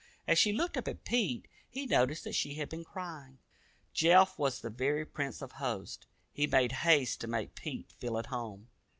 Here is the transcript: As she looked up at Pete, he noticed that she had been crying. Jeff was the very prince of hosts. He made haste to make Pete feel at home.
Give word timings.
As 0.27 0.39
she 0.39 0.51
looked 0.51 0.77
up 0.77 0.87
at 0.87 1.05
Pete, 1.05 1.47
he 1.69 1.85
noticed 1.85 2.23
that 2.23 2.33
she 2.33 2.55
had 2.55 2.69
been 2.69 2.83
crying. 2.83 3.37
Jeff 3.93 4.39
was 4.39 4.61
the 4.61 4.71
very 4.71 5.05
prince 5.05 5.43
of 5.43 5.51
hosts. 5.51 6.07
He 6.33 6.47
made 6.47 6.71
haste 6.71 7.21
to 7.21 7.27
make 7.27 7.53
Pete 7.53 7.91
feel 7.91 8.17
at 8.17 8.25
home. 8.25 8.69